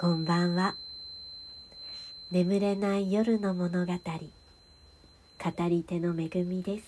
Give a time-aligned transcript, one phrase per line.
[0.00, 0.76] こんばんは。
[2.30, 3.92] 眠れない夜の物語。
[3.92, 6.84] 語り手の恵みです。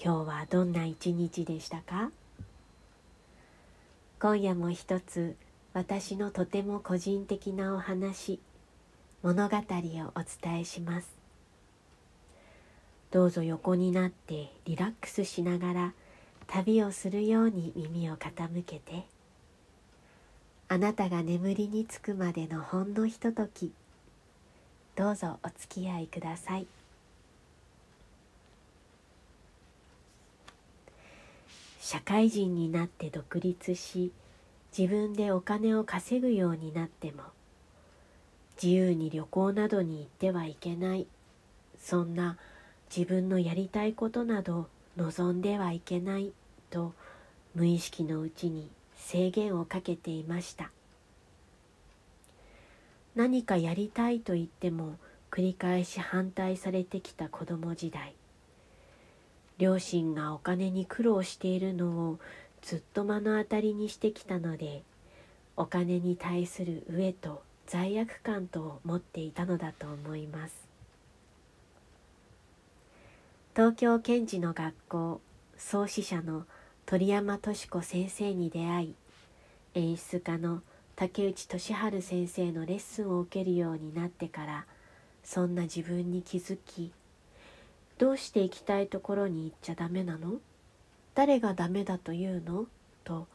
[0.00, 2.12] 今日はどんな一日でしたか？
[4.20, 5.34] 今夜も一つ
[5.72, 8.38] 私のとても個人的なお話
[9.24, 9.64] 物語をお
[10.44, 11.08] 伝えします。
[13.10, 15.92] どうぞ横になってリラックスしながら
[16.46, 19.06] 旅をするように耳を傾けて。
[20.72, 23.72] あなたが眠りにつくまでのほんのひととき。
[24.96, 26.66] どうぞお付き合いください。
[31.78, 34.12] 社会人になって独立し
[34.74, 37.24] 自分でお金を稼ぐようになっても
[38.56, 41.06] 自由に旅行などに行ってはいけない。
[41.78, 42.38] そんな
[42.88, 46.32] 自分のやりたいことなど望んではいけない
[46.70, 46.94] と
[47.54, 48.70] 無意識のうちに
[49.04, 50.70] 制限をかけていました。
[53.14, 54.96] 何かやりたいと言っても
[55.30, 58.14] 繰り返し反対されてきた子供時代。
[59.58, 62.18] 両親がお金に苦労しているのを
[62.62, 64.82] ずっと目の当たりにしてきたので
[65.56, 70.54] お金に対する飢えと罪悪感と持っていたのだと思います。
[73.54, 75.20] 東京検事の学校
[75.58, 76.46] 創始者の
[76.92, 78.94] 鳥山敏子先生に出会い
[79.72, 80.60] 演出家の
[80.94, 84.66] 竹内俊治先生のレッスンを受けるようになってから
[85.24, 86.92] そんな自分に気づき
[87.96, 90.34] どうして行きたいところに行っちゃダメなの？
[91.14, 92.66] 誰がダメだというの？
[93.04, 93.26] と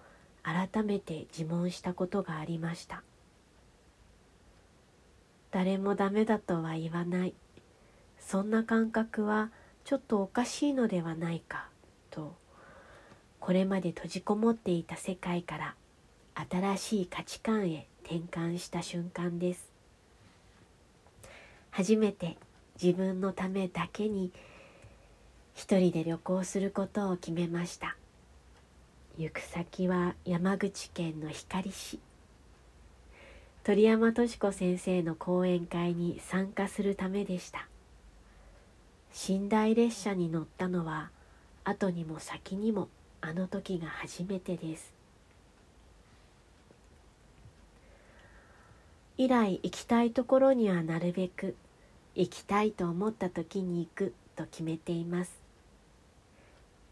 [0.44, 3.02] 改めて自問したことがありました。
[5.50, 7.34] 誰もダメだとは言わない。
[8.20, 9.50] そんな感覚は
[9.84, 11.70] ちょっとおかしいのではないか。
[12.12, 12.36] と
[13.40, 15.76] これまで閉じこもっていた世界から
[16.50, 19.70] 新しい価値観へ転換した瞬間です。
[21.72, 22.38] 初めて
[22.82, 24.32] 自分のためだけに
[25.54, 27.96] 一人で旅行することを決めました。
[29.18, 32.00] 行く先は山口県の光市。
[33.64, 37.68] 鳥山敏子先生の講演会に参加するためでした。
[39.28, 41.10] 寝台列車に乗ったのは
[41.64, 42.90] 後にも先にも
[43.22, 44.94] あの時が初めてです。
[49.18, 51.56] 以来行きたいところにはなるべく
[52.14, 55.32] 行きたいと思った時に行くと決めています。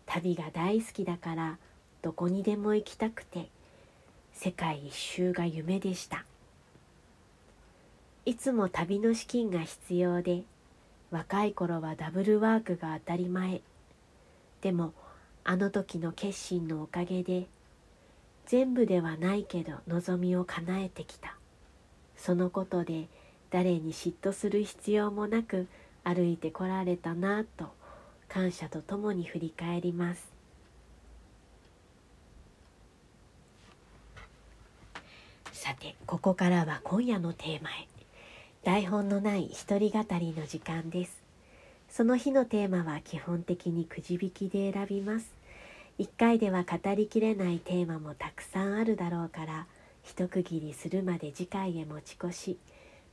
[0.07, 1.57] 旅が大好きだから
[2.01, 3.49] どこにでも行きたくて
[4.33, 6.25] 世界一周が夢でした。
[8.25, 10.43] いつも旅の資金が必要で
[11.11, 13.61] 若い頃はダブルワークが当たり前。
[14.61, 14.93] でも
[15.47, 17.45] あの時の決心のおかげで
[18.47, 21.35] 全部ではないけど望みを叶えてきた。
[22.17, 23.07] そのことで
[23.51, 25.67] 誰に嫉妬する必要もなく
[26.03, 27.71] 歩いてこられたなぁと
[28.27, 30.27] 感謝とともに振り返ります。
[35.53, 37.87] さてここからは今夜のテーマへ。
[38.63, 41.21] 台本のない一人語りの時間です。
[41.87, 45.34] その日のテーマは基本的にくじ引きで選びます。
[45.97, 49.65] 一回では語りきれないテーマもたくさんあるだろうから
[50.03, 52.57] 一区切りするまで次回へ持ち越し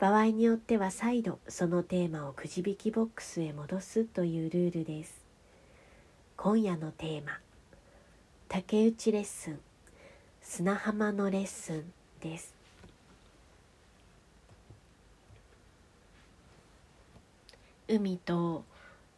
[0.01, 5.23] 場合によっては再度そのテーマをくじ引きボックスへ戻すというルールです。
[6.37, 7.39] 今夜のテーマ
[8.49, 9.61] 竹内レッスン
[10.41, 11.85] 砂浜のレッスン
[12.21, 12.53] です。
[17.87, 18.65] 海と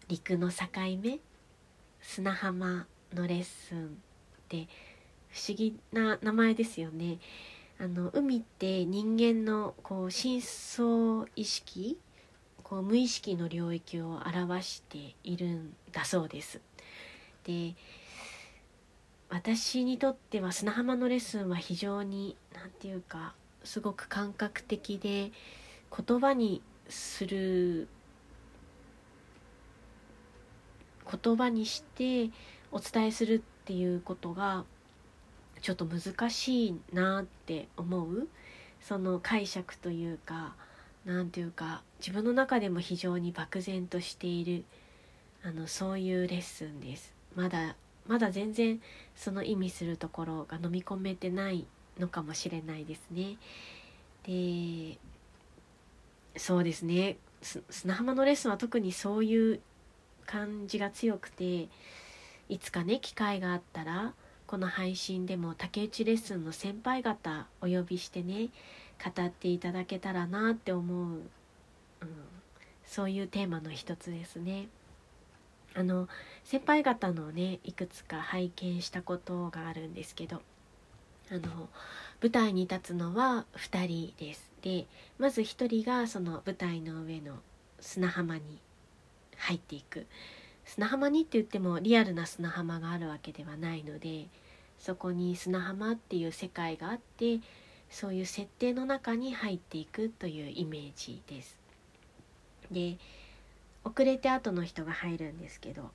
[0.08, 0.66] 陸の境
[1.02, 1.18] 目
[2.02, 3.90] 砂浜のレッスンっ
[4.48, 4.68] て
[5.28, 7.18] 不思議な名前ですよね。
[7.78, 11.98] あの海って人間のこう深層意識
[12.62, 16.60] こう無意識の領域を表しているんだそうです。
[17.44, 17.74] で
[19.28, 23.34] 私にとっては砂浜のレッスンは非常に何て言うか
[23.64, 25.32] すごく感覚的で
[26.06, 27.88] 言葉にする
[31.10, 32.30] 言葉にして
[32.74, 34.64] お伝えするっていうことが
[35.62, 38.26] ちょっと難しいなって思う
[38.80, 40.56] その解釈というか
[41.06, 44.64] 何ていうか自分の中でも非常に漠然としている
[45.44, 47.14] あのそういうレッスンです。
[47.36, 47.76] まだ
[48.08, 48.80] まだ全然
[49.14, 51.66] その意味するところが飲み込めてない
[51.98, 53.36] のかもしれないですね。
[54.26, 54.98] で
[56.36, 57.18] そうですね。
[57.70, 59.60] 砂浜のレッスンは特にそういう
[60.26, 61.68] 感じが強くて
[62.48, 64.14] いつかね機会があったら
[64.46, 68.50] この配信でも竹内レッスンの先輩方お呼びしてね
[69.02, 71.22] 語っていただけたらなって思う、うん、
[72.84, 74.68] そういうテーマの一つですね。
[75.76, 76.08] あの
[76.44, 80.40] 先輩方のねいくつか拝見したことがあるんですけど
[81.32, 81.68] あの
[82.22, 84.52] 舞台に立つのは2人です。
[84.62, 84.86] で
[85.18, 87.38] まず1人がその舞台の上の
[87.80, 88.60] 砂浜に
[89.36, 90.06] 入っていく
[90.64, 94.26] 砂浜にって言ってもリアルな砂浜があるわけではないので
[94.78, 97.40] そこに砂浜っていう世界があって
[97.90, 101.58] そういう設定の中に入っていくというイメージです。
[102.70, 102.96] で
[103.84, 105.90] 遅れて後の人が入るんですけど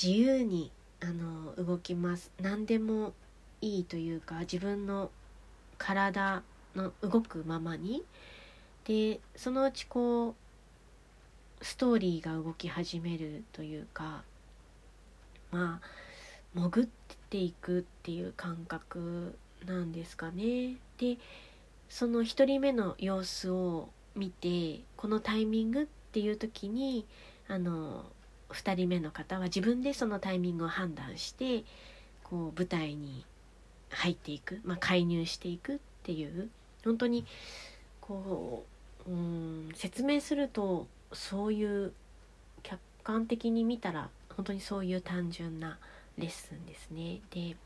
[0.00, 3.12] 自由にあの動きます何でも
[3.60, 5.10] いいというか自分の
[5.76, 6.42] 体
[6.74, 8.02] の動くままに
[8.84, 10.34] でそのうちこう
[11.62, 14.22] ストーリーが動き始めるというか
[15.50, 15.86] まあ
[16.54, 16.88] 潜っ
[17.30, 20.76] ていくっていう感覚なんですかね。
[20.98, 21.18] で
[21.88, 27.06] その1人目の様子を見てこのタイミングっていう時に
[27.48, 28.04] あの
[28.50, 31.64] 2人目の方は自分でそのタイミングを判断して
[32.22, 33.24] こう舞台に
[33.90, 36.48] 入っていく、まあ、介入していくっていう
[36.84, 37.26] 本当に
[38.00, 38.64] こ
[39.06, 41.92] ううん説明するとそういう
[42.62, 45.78] 客観的に見たら本当にそういう単純な
[46.18, 47.20] レッスンですね。
[47.30, 47.56] で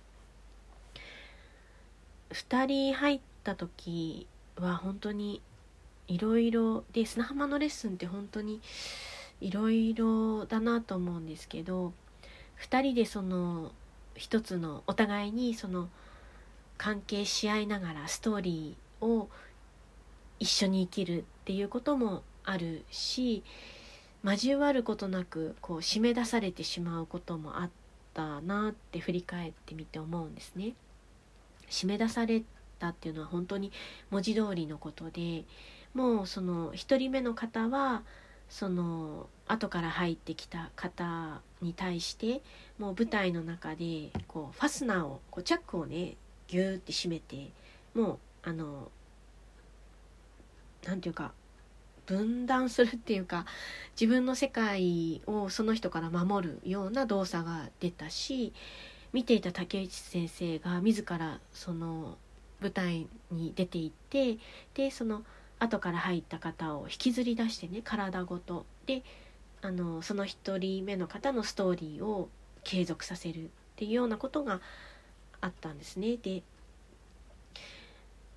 [2.31, 4.27] 2人入った時
[4.57, 5.43] は本当に
[6.09, 8.61] いろいろで砂浜のレッスンって本当に
[9.41, 11.93] いろいろだなと思うんですけど
[12.61, 13.73] 2人でその
[14.15, 15.89] 一つのお互いにその
[16.79, 19.29] 関係し合いながらストーリーを
[20.39, 23.43] 一緒に生きるっていうこともあるし
[24.25, 27.71] 交わることなくこう締め出されてしまうこともあっ
[28.15, 30.73] たなって振り返ってみて思うんですね。
[31.69, 32.43] 締め出され
[32.79, 33.73] たっていうのは本当に
[34.11, 35.45] 文字通りのことで
[35.95, 38.03] もうその1人目の方は
[38.49, 42.43] その後から入ってきた方に対して
[42.79, 46.17] もう舞台の中でこうファスナーをこうチャックをね
[46.49, 47.51] ギューって閉めて
[47.95, 48.13] も
[48.45, 48.91] うあの
[50.87, 51.33] 何て言うか
[52.07, 53.47] 分断するっていうか
[54.01, 58.53] 自分の世界をその人から守るような動作が出たし
[59.13, 62.17] 見ていた竹内先生が自らその
[62.61, 64.39] 舞台に出ていって
[64.75, 65.23] でその
[65.59, 69.03] 後から入った方を引きずり出してね体ごとで
[69.63, 72.29] あのその1人目の方のストーリーを
[72.63, 74.61] 継続させるっていうようなことが
[75.41, 76.17] あったんですね。
[76.17, 76.43] で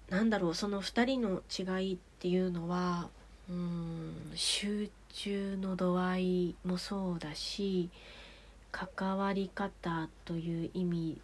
[0.09, 1.41] なんだろうその2人の
[1.79, 3.09] 違いっていうのは
[3.49, 7.89] うん集中の度合いもそうだし
[8.71, 11.21] 関わり方という意味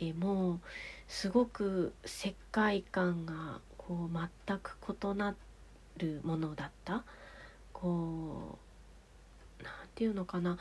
[0.00, 0.58] でも
[1.06, 5.34] すごく世界観がこう全く異な
[5.98, 7.04] るものだった
[7.72, 8.58] こ
[9.60, 10.58] う何て言うのかな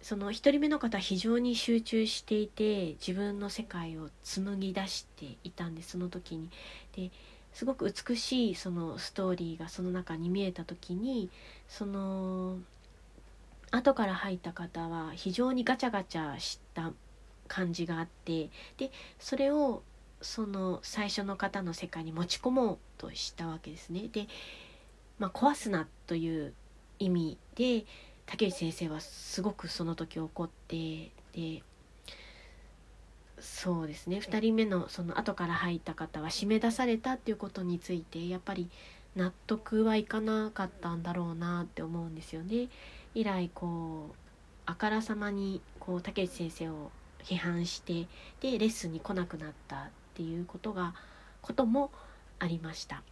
[0.00, 6.48] その1人目の方非常に集中していて自分の世界を紡ぎ出していたんですその時に。
[6.94, 7.10] で
[7.56, 11.30] すごく美しいそのストーリーがその中に見えた時に
[11.70, 12.58] その
[13.70, 16.92] 後から入った方は非常にガチャガチャした
[17.48, 19.82] 感じがあってでそれを
[20.20, 24.08] その最初の方の世界に持ち込もうとしたわけですね。
[24.12, 24.26] で、
[25.18, 26.52] まあ、壊すなという
[26.98, 27.86] 意味で
[28.26, 31.62] 竹内先生はすごくその時怒ってで
[33.38, 38.70] そうですね2人目のその後から入った方は締め出されたっていうことについてやっぱり
[39.14, 42.68] 納得はいかなかったんだろうなって思うんですよね。
[43.14, 44.14] 以来こう
[44.66, 46.90] あからさまにこう竹内先生を
[47.22, 48.06] 批判して
[48.40, 49.80] でレッスンに来なくなったっ
[50.14, 50.94] ていうことが
[51.40, 51.90] ことも
[52.38, 53.02] ありました。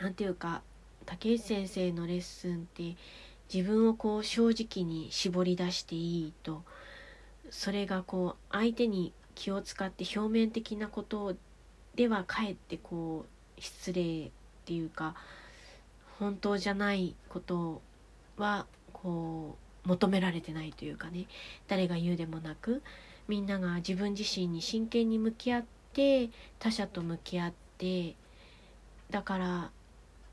[0.00, 0.62] なんていうか
[1.04, 2.96] 竹内先生のレッスンって
[3.52, 6.62] 自分をこう正直に絞り出していいと
[7.50, 11.34] それがこう相手に気を使って表面的なこと
[11.94, 13.26] ではかえってこ
[13.58, 14.30] う失礼っ
[14.64, 15.14] ていうか
[16.18, 17.82] 本当じゃないこと
[18.36, 21.26] はこう求められてないというかね。
[21.66, 22.82] 誰が言うでもなく
[23.28, 28.14] みんなが自分自身に真剣に向き合って他者と向き合って
[29.10, 29.70] だから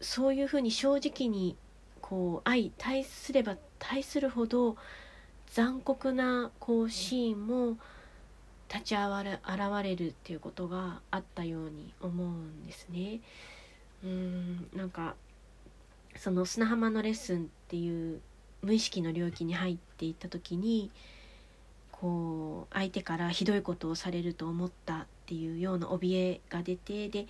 [0.01, 1.55] そういうふうに正直に
[2.01, 4.77] こう相対すれば対するほど
[5.51, 7.77] 残酷なこうシーンも
[8.71, 9.09] 立ち現
[9.83, 13.19] れるっていうことがあったように思うんですね。
[14.03, 15.15] うんなんか
[16.15, 18.21] その砂浜のレッスンっていう
[18.61, 20.91] 無意識の領域に入っていった時に
[21.91, 27.27] こう相手からひどいことをされると思ったっていうような怯えが出てで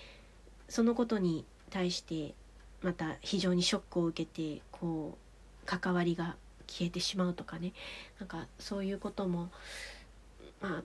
[0.67, 2.33] そのことに対して
[2.81, 6.35] また非常にショックを受けてこう関わりが
[6.67, 7.73] 消えてしまうとかね
[8.19, 9.49] なんかそういうことも
[10.61, 10.83] まあ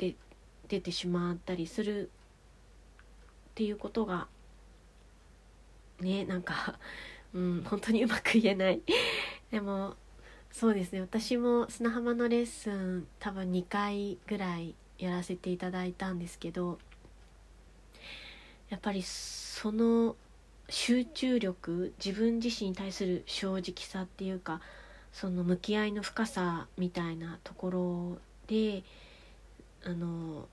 [0.00, 0.14] で
[0.68, 4.28] 出てしまったりするっていうことが
[6.00, 6.78] ねなんか、
[7.34, 8.80] うん、本当にうまく言えない。
[9.52, 9.96] でも
[10.50, 11.00] そうですね。
[11.02, 16.78] 私も砂浜のレッスン多分2回ぐらいやらせていただいたんですけど
[18.68, 20.16] やっぱりその
[20.68, 24.60] 集中力自分自身に対する正直さっていうか
[25.12, 28.82] その向き合いの深さみたいなところで
[29.84, 30.48] あの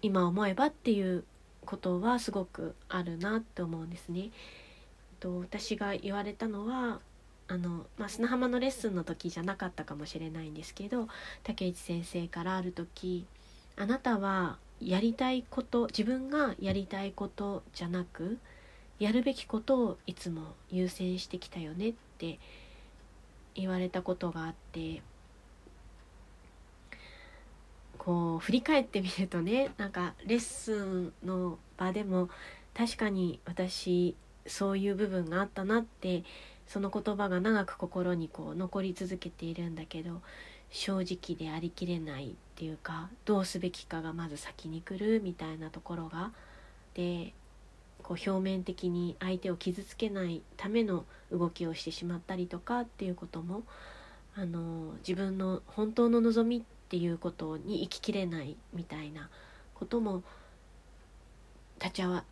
[0.00, 1.24] 今思えばっていう
[1.64, 4.30] ことはすごくあるなって思うんですね。
[5.20, 7.00] と私が言われたのは
[7.48, 11.08] あの、まあ、砂浜のレッスンの時じゃなかったかもしれないんですけど
[11.42, 13.26] 竹内先生からある時
[13.76, 18.38] 「あなたはやりたいこと自分がやりたいことじゃなく
[18.98, 22.38] やるべきことをいつも優先してきたよね」って
[23.54, 25.02] 言われたことがあって
[27.98, 32.28] こう振り返ってみるとねなんかレッスンの場でも
[32.74, 34.14] 確かに私
[34.46, 36.24] そういう部分があったなって
[36.66, 40.20] その言葉が長く心にこう残り続けているんだけど
[40.70, 46.30] 正直でありきれないっていうかどうすべきかがまず先に来るみたいなところが
[46.94, 47.32] で
[48.02, 53.62] こう表面的に相手を傷つけないための動きをしてしまったりとかっていうことも
[54.36, 59.28] あの自分の本当の望みっっていうことに生ききれないみたいな
[59.74, 60.22] ことも
[61.78, 62.22] 立ち現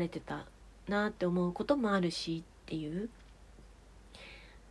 [0.00, 0.46] れてた
[0.88, 3.10] なって思うこともあるしっていう。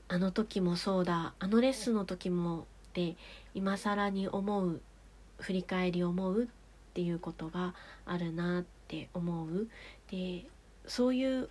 [0.09, 1.33] あの時もそうだ。
[1.37, 2.63] あのレッスンの時もっ
[2.93, 3.15] て
[3.53, 4.81] 今更に思う
[5.37, 6.47] 振り返り思うっ
[6.95, 7.75] ていうことが
[8.05, 9.67] あるなって思う。
[10.09, 10.45] で
[10.87, 11.49] そういう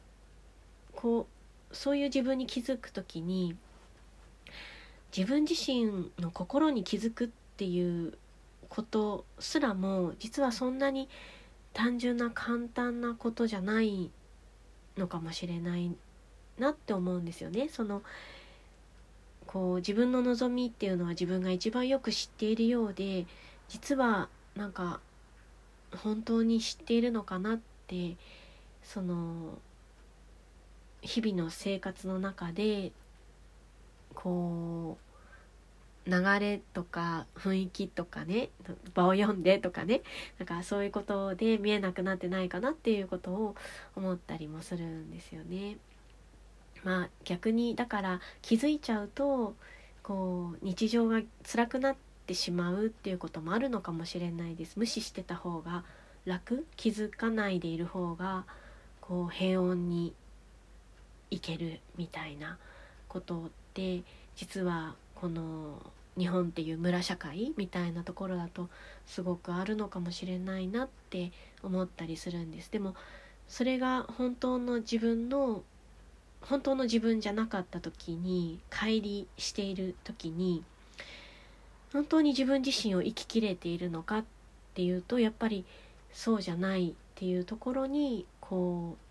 [0.93, 1.29] こ
[1.71, 3.57] うそういう自分に気づく時に
[5.17, 8.17] 自分自身の心に気づくってていう
[8.69, 11.09] ことすらも実はそんなに
[11.73, 14.11] 単純な簡単なことじゃない
[14.97, 15.95] のかもしれない
[16.59, 17.69] なって思うんですよね。
[17.69, 18.03] その
[19.47, 23.27] こう自分の望みっていうのは自分が一番よく知っているようで
[23.69, 25.01] 実はなんか
[26.03, 28.17] 本当に知っているのかなって
[28.83, 29.59] その
[31.03, 32.93] 日々の生活の中で
[34.15, 35.06] こう
[36.07, 38.51] 流れとか雰囲気とかね
[38.95, 40.03] 場を読んでとかね
[40.39, 43.57] なんかそういうことで見えなくなってないかなっていうことを
[43.97, 45.79] 思ったりもするんですよね。
[46.85, 49.57] まあ逆にだから気づいちゃうと
[50.03, 51.97] こう日常が辛くなっ
[52.27, 55.85] てしまうっていうこともあるのかもしれないです無視してた方が
[56.25, 58.45] 楽気づかないでいる方が
[59.01, 60.15] こう平穏に
[61.31, 62.59] いけるみたいな
[63.09, 64.03] ことって
[64.37, 65.81] 実はこの
[66.19, 68.69] 日本っていう村社会みたいなところだと
[69.07, 71.33] すごくあるのかもしれないなって
[71.63, 72.71] 思ったりするんです。
[72.71, 72.95] でも
[73.49, 75.63] それが本当の自分の
[76.41, 80.63] 本当の自分じゃなかった時に乖離している時に
[81.93, 84.25] 本当に自分自身を生ききれているのかっ
[84.75, 85.65] ていうとやっぱり
[86.13, 89.06] そうじゃないっていうところにこう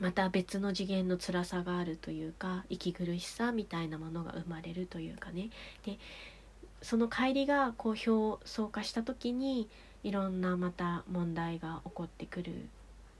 [0.00, 5.50] また別の次元の辛さがあるというか息苦しさみたいなものが生まれるというかね。
[5.84, 5.98] で
[6.82, 9.68] その乖離がこう表層化した時に
[10.04, 12.68] いろんなまた問題が起こってくる。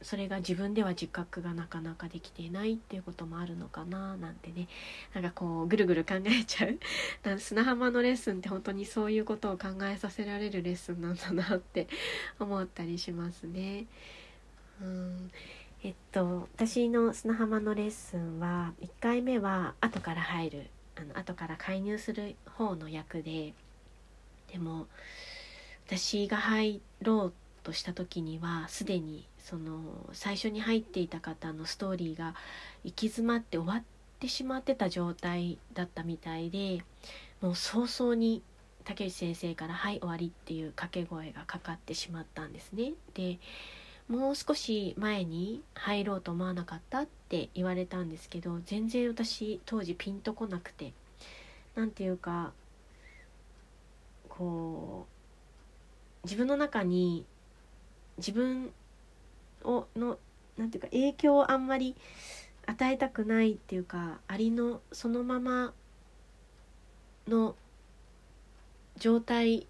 [0.03, 4.69] それが自分では自覚がなかなかできていないっていうこともあるのかななんてね。
[5.15, 6.79] なんかこうぐるぐる考えちゃう。
[7.41, 11.89] 砂浜のレッスンって本当にそういうことを考えさせられるレッスンなんだなって
[12.39, 13.87] 思ったりしますね。
[14.83, 15.31] うん。
[15.87, 20.67] えっと私の砂浜のレッスンは1回目は後から入る
[20.97, 23.53] あの後から介入する方の役で
[24.53, 24.89] でも
[25.87, 29.79] 私が入ろうとした時にはすでにその
[30.13, 32.35] 最初に入っていた方のストーリーが
[32.83, 33.83] 行き詰まって終わっ
[34.19, 36.83] てしまってた状態だったみたいで
[37.41, 38.43] もう早々に
[38.83, 42.95] 竹内先生から「はい終わり」っていう掛け声がかかってしまったんですね。
[43.15, 43.39] で
[44.09, 50.93] もう少し前に入ろうと思わなかったって言われたんですけど全然私当時ピンとこなくて
[51.75, 52.53] 何て言うか
[54.29, 55.07] こ
[56.23, 57.25] う自分の中に
[58.19, 58.73] 自分
[59.65, 60.19] をの
[60.57, 61.97] なんていうか影響をあんまり
[62.67, 65.73] 与えたくないっていうかありのそのまま
[67.29, 67.57] の
[68.99, 69.67] 状態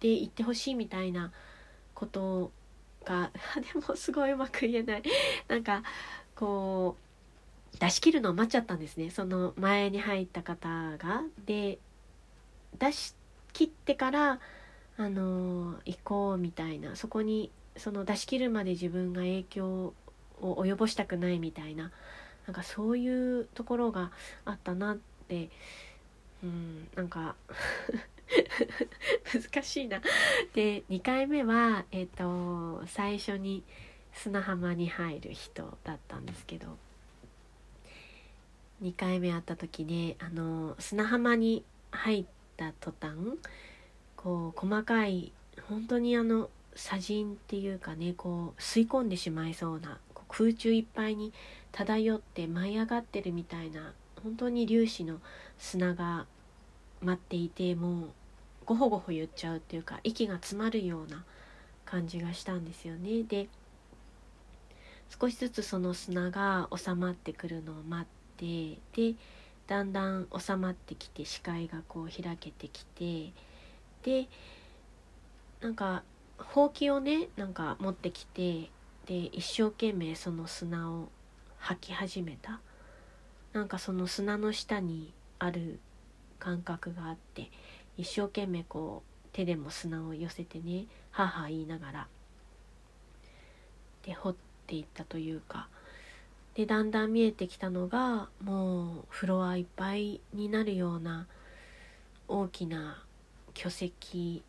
[0.00, 1.32] でいってほしいみたいな
[1.94, 2.52] ことを
[3.06, 3.30] が
[3.72, 5.02] でもすごいうまく言えない。
[5.48, 5.82] なんか
[6.34, 6.96] こ
[7.74, 9.10] う出し切るのを待っちゃったんですね。
[9.10, 11.22] その前に入った方が。
[11.46, 11.78] で
[12.78, 13.14] 出し
[13.52, 14.40] 切ってから
[14.98, 16.96] あの行こうみたいな。
[16.96, 19.94] そこにその出し切るまで自分が影響
[20.40, 21.92] を及ぼしたくないみたいな。
[22.46, 24.10] なんかそういうところが
[24.44, 24.98] あったなっ
[25.28, 25.48] て。
[26.42, 27.34] うんなんか
[29.32, 30.00] 難しいな。
[30.54, 33.62] で2回目は、えーと、最初に
[34.12, 36.78] 砂浜に入る人だったんですけど
[38.82, 42.24] 2回目会った時ねあの砂浜に入っ
[42.56, 43.14] た途端
[44.16, 45.32] こう細かい
[45.68, 49.98] 本当にあの砂塵っていうかねこう吸い込んでしまいそうな
[50.28, 51.32] 空中いっぱいに
[51.72, 55.20] 漂って舞い上がってるみたいな本当に粒子の
[55.58, 56.26] 砂が
[57.02, 58.08] 待っていてもう
[58.66, 61.24] ごほごほ言っちゃうっていうか息が詰まるような
[61.84, 63.22] 感じがしたんですよね。
[63.22, 63.48] で
[65.20, 69.14] 少しずつその砂が収まってくるのを待ってで
[69.68, 73.32] だんだん収まってきて視界がこう開けてきて
[74.02, 74.28] で
[75.60, 76.02] なんか
[76.38, 78.68] ほうきをねなんか持ってきて
[79.06, 81.08] で一生懸命その砂を
[81.58, 82.60] 吐き始めた
[83.52, 85.78] なんかその砂の下にある
[86.38, 87.50] 感覚があって
[87.96, 92.06] 一生懸命こう手でも砂を寄せてね母言いながら
[94.04, 94.34] で掘っ
[94.66, 95.68] ていったというか。
[96.54, 101.26] でだんだん見えてきたのがもうフロアいっぱいになるような
[102.28, 103.04] 大きな
[103.52, 104.42] 巨石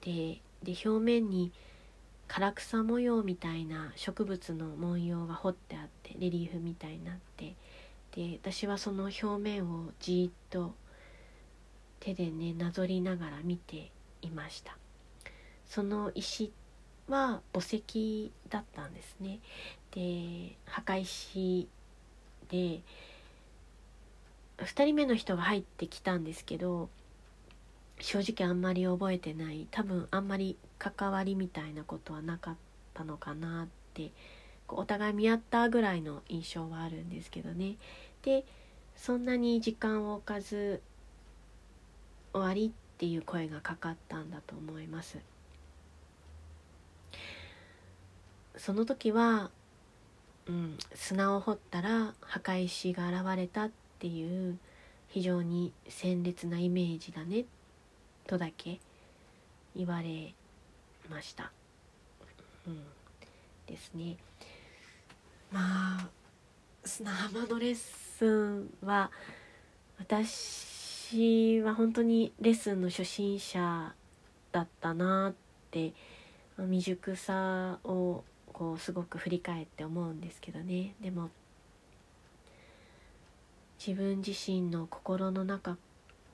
[0.00, 1.52] でで表面に
[2.28, 7.54] 唐草模様みたいな植物の文様が彫ってあってレリーフみたいになって
[8.16, 10.74] で私はその表面をじっと
[12.04, 14.76] 手でねなぞりながら見ていました。
[15.66, 16.52] その石
[17.08, 19.40] は墓石だったんですね。
[19.92, 21.66] で墓石
[22.50, 22.82] で
[24.58, 26.90] 2人目の人が入ってきたんですけど
[28.00, 29.66] 正直あんまり覚えてない。
[29.70, 32.56] 多分あんまり関わりみたいなことはなかっ
[32.92, 34.10] たのかなって
[34.68, 37.76] お互い見合ったぐらいの印象はあるんですけどね。
[38.22, 38.44] で
[38.94, 40.82] そんなに時間を置かず
[42.34, 45.18] 終わりっていう声がかかったんだと思います
[48.56, 49.50] その時は、
[50.46, 54.58] うん、砂を掘ったら墓石が現れたっていう
[55.08, 57.44] 非常に鮮烈なイメージだね
[58.26, 58.80] とだけ
[59.76, 60.34] 言われ
[61.10, 61.52] ました。
[62.66, 62.82] うん、
[63.66, 64.16] ですね。
[65.52, 66.08] まあ
[66.84, 69.10] 砂浜のレッスンは
[69.98, 73.94] 私私は本当にレッスンの初心者
[74.52, 75.34] だったなっ
[75.70, 75.92] て
[76.56, 80.94] 未熟さをこうすごく振り返って思うんですけどね。
[81.02, 81.28] でも
[83.78, 85.76] 自分自身の心の中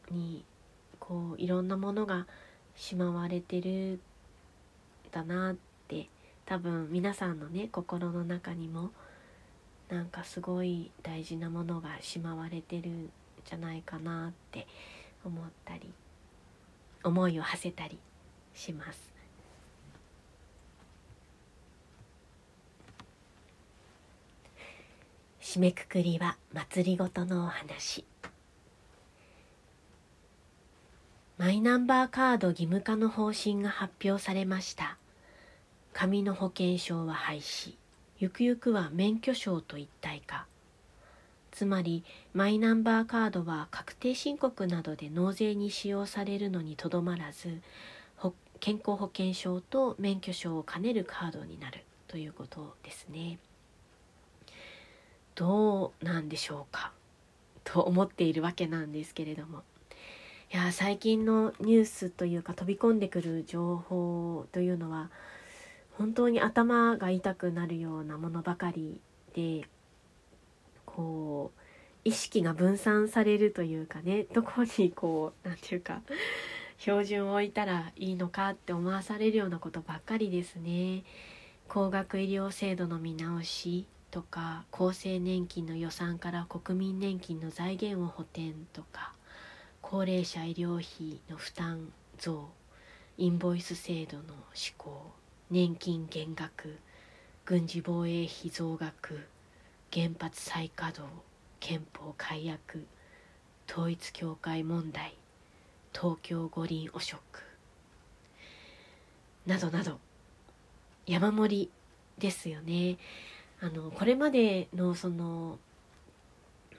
[0.08, 0.44] に
[1.00, 2.28] こういろんなものが
[2.76, 3.98] しまわれてる
[5.10, 5.56] だなっ
[5.88, 6.08] て
[6.46, 8.92] 多分皆さんのね心の中にも
[9.88, 13.10] なんかすごい大事なものがしまわれてる
[13.44, 14.66] じゃないかなって
[15.24, 15.92] 思ったり
[17.02, 17.98] 思いを馳せたり
[18.54, 19.10] します。
[25.40, 28.04] 締めくくりは祭りごとのお話。
[31.38, 34.98] マイナンバーカード義務化の方針が発表されました。
[35.92, 37.74] 紙の保険証は廃止。
[38.18, 40.46] ゆくゆくは免許証と一体化。
[41.50, 47.60] つまりマイナンバーカードは確定申告などで納税に使用されるのにとどまらず
[48.60, 53.38] 健康保険証と免許証を兼ねるカードになるということですね。
[55.34, 56.92] どうなんでしょうか？
[57.64, 59.62] と思っているわけなんですけれども
[60.52, 65.08] いや最近のニュースというか飛び込んでくる情報というのは
[65.96, 69.00] 本当に頭が痛くなるようなものばかり
[69.34, 69.66] で
[70.96, 71.60] こう
[72.04, 76.02] 意識が分散されるというかね どこにこう何て言うか
[76.78, 81.04] 標準を置いたらいいのかって思わされるようなことばっかりですね。
[81.68, 89.12] 高額医療制度の見直しとか厚生年金の予算から国民年金の財源を補填とか
[89.80, 92.48] 高齢者医療費の負担増
[93.18, 94.22] インボイス制度の
[94.52, 95.12] 施行
[95.50, 96.78] 年金減額
[97.44, 99.20] 軍事防衛費増額
[99.92, 101.12] 原発再稼働
[101.58, 102.86] 憲法改悪
[103.68, 105.16] 統一教会問題
[105.92, 107.20] 東京五輪汚職
[109.46, 109.98] などなど
[111.06, 111.70] 山盛り
[112.18, 112.98] ですよね。
[113.60, 115.58] あのこれまでのその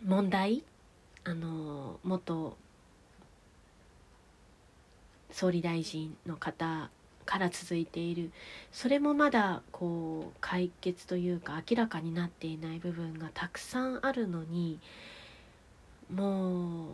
[0.05, 0.63] 問題
[1.25, 2.57] あの元
[5.31, 6.89] 総理大臣の方
[7.25, 8.31] から続いている
[8.71, 14.79] それもまだこう解決というか明らかになっていない部分がたくさんあるのに
[16.13, 16.87] もう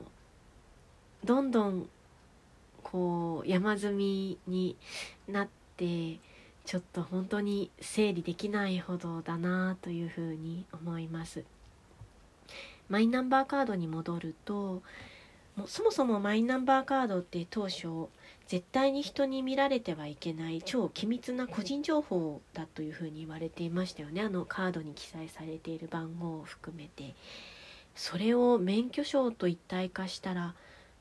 [1.25, 1.89] どんどん
[2.83, 4.75] こう山積みに
[5.27, 6.19] なって
[6.65, 11.43] ちょっと本当に整理できないほどだなというふうに思います。
[12.89, 14.81] マイナンバーカードに戻ると
[15.57, 18.07] もうそもそもマイナンバーカードって当初
[18.47, 24.21] 絶対に人に見られてはいけない超機密な個人情報だというふうに言われていましたよね。
[24.21, 27.15] あのカードに記載されている番号を含めて。
[27.97, 30.53] それを免許証と一体化したら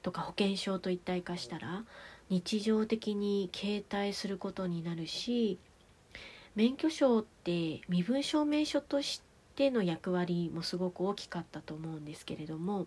[0.03, 1.85] とか保険証と一体化したら
[2.31, 5.59] 日常的に携帯することになるし
[6.55, 9.21] 免許証って身分証明書とし
[9.57, 12.87] ての役割もすごく大きかったと思うんですけれども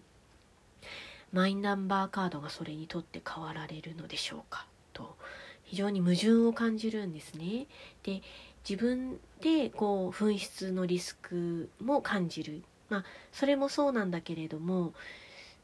[1.31, 5.15] マイナンバーカードがそれにとって変わられるのでしょうかと
[5.63, 7.67] 非常に矛盾を感じるんですね。
[8.03, 8.21] で
[8.67, 14.93] 自分でこう紛失のリスクも感じるまあそれもそうなんだけれども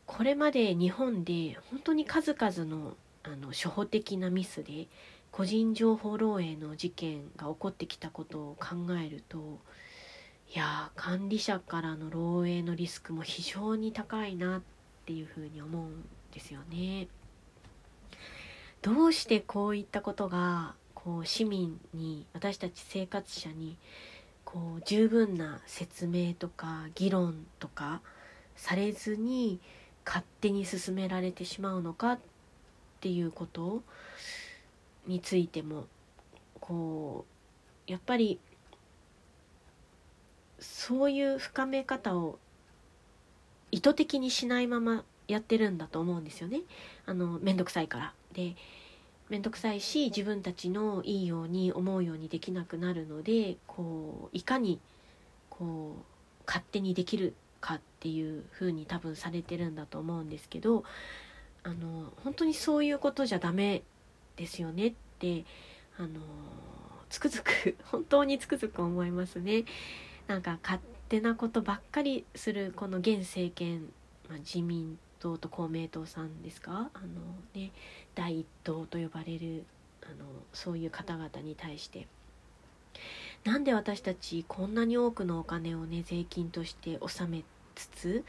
[0.05, 4.87] これまで日本で本当に数々のあの初歩的なミスで
[5.31, 9.59] 個人情報漏洩の事件が起こってきたことを考えると
[10.53, 14.61] いや管理者からの漏洩のリスクも非常に高いな
[15.05, 17.07] っていうふうに思うんですよね。
[18.81, 23.77] どうしてこういったことがこう市民に私たち生活者に
[24.43, 28.01] こう十分な説明とか議論とか
[28.55, 29.59] されずに
[30.03, 32.19] 勝手に進められてしまうのかっ
[32.99, 33.83] ていうこと
[35.05, 35.85] についても
[36.59, 37.25] こ
[37.87, 38.39] うやっぱり
[40.59, 42.39] そういう深め方を
[43.75, 46.61] 意図的にしないままやってるんだと思うんですよね。
[47.05, 48.13] あの面倒くさいから。
[48.31, 48.55] で
[49.27, 54.79] 面倒くさいし自分たちのいいように思うようにできなくなるのでこういかに
[55.49, 60.83] こう勝手にできるかっていう風に多分されてるんだと思うんですけど
[61.63, 63.81] あの本当にそういうことじゃダメ
[64.37, 65.43] ですよねって
[65.97, 66.07] あの
[67.09, 69.65] つくづく本当につくづく思いますね。
[70.27, 73.81] なんか勝手なことばっかりするこの現政権、
[74.27, 76.89] まあ、自民党と公明党さんですか？
[76.93, 77.07] あの、
[77.53, 77.71] ね、
[78.15, 79.65] 第一党と呼ばれる
[80.03, 82.07] あのそういう方々に対して。
[83.43, 87.43] なんで私たちこんなに多くのお金をね税金として納め
[87.75, 88.23] つつ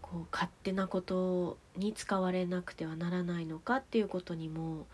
[0.00, 4.86] こう勝手なことに使われなくてはならないのかっていうことにも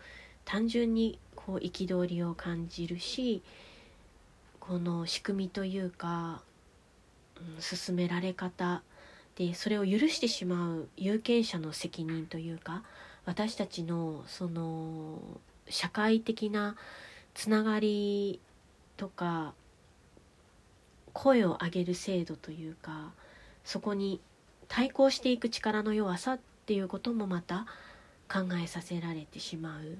[0.43, 3.41] 単純にこう憤りを感じるし
[4.67, 6.41] この仕組みというか、
[7.37, 8.81] うん、進められ方
[9.35, 12.81] でそれを許してしまう有権者の責任というか
[13.25, 15.19] 私たちのその
[15.69, 16.75] 社会的な
[17.33, 18.39] つながり
[18.97, 19.53] とか
[21.13, 23.11] 声を上げる制度というか
[23.63, 24.19] そこに
[24.67, 27.67] 対抗していく力の弱さっていうこともまた
[28.31, 29.97] 考えさせられてしまう。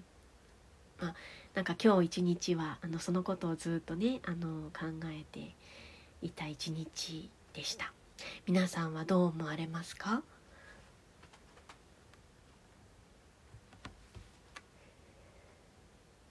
[0.99, 1.15] まあ、
[1.55, 5.55] なんか今日一日はあのそのことをずっとねあの考えて
[6.21, 7.93] いた一日でした。
[8.45, 10.21] 皆さんはどう思われますか？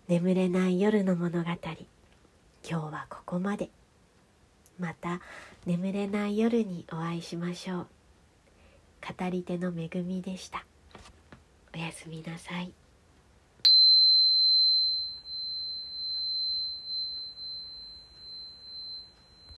[0.07, 1.51] 眠れない夜の物語。
[1.51, 1.59] 今
[2.63, 3.71] 日はここまで。
[4.79, 5.21] また
[5.65, 7.87] 眠れない夜にお会いしましょう。
[9.19, 10.67] 語り手の恵みでした。
[11.75, 12.73] おやすみなさい。